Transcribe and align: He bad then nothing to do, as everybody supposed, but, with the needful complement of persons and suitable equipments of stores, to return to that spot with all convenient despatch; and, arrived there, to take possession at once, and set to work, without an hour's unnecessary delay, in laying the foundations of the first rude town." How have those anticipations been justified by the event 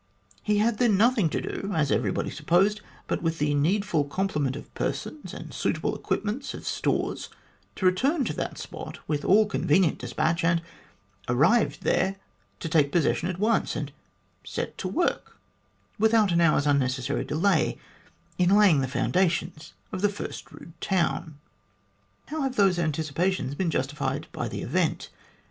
He 0.41 0.57
bad 0.57 0.79
then 0.79 0.97
nothing 0.97 1.29
to 1.29 1.39
do, 1.39 1.73
as 1.75 1.91
everybody 1.91 2.31
supposed, 2.31 2.81
but, 3.05 3.21
with 3.21 3.37
the 3.37 3.53
needful 3.53 4.03
complement 4.05 4.55
of 4.55 4.73
persons 4.73 5.31
and 5.31 5.53
suitable 5.53 5.93
equipments 5.95 6.55
of 6.55 6.65
stores, 6.65 7.29
to 7.75 7.85
return 7.85 8.25
to 8.25 8.33
that 8.33 8.57
spot 8.57 8.97
with 9.07 9.23
all 9.23 9.45
convenient 9.45 9.99
despatch; 9.99 10.43
and, 10.43 10.63
arrived 11.29 11.83
there, 11.83 12.15
to 12.61 12.67
take 12.67 12.91
possession 12.91 13.29
at 13.29 13.37
once, 13.37 13.75
and 13.75 13.91
set 14.43 14.75
to 14.79 14.87
work, 14.87 15.37
without 15.99 16.31
an 16.31 16.41
hour's 16.41 16.65
unnecessary 16.65 17.23
delay, 17.23 17.77
in 18.39 18.49
laying 18.49 18.81
the 18.81 18.87
foundations 18.87 19.73
of 19.91 20.01
the 20.01 20.09
first 20.09 20.51
rude 20.51 20.73
town." 20.81 21.37
How 22.29 22.41
have 22.41 22.55
those 22.55 22.79
anticipations 22.79 23.53
been 23.53 23.69
justified 23.69 24.25
by 24.31 24.47
the 24.47 24.63
event 24.63 25.09